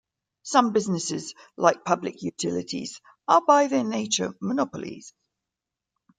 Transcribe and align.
Some 0.41 0.73
businesses, 0.73 1.35
like 1.57 1.85
public 1.85 2.23
utilities, 2.23 2.99
are 3.27 3.45
by 3.45 3.67
their 3.67 3.83
nature 3.83 4.35
monopolies. 4.41 5.13